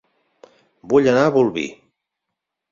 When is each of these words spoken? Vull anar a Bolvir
Vull 0.95 1.11
anar 1.13 1.27
a 1.27 1.35
Bolvir 1.37 1.69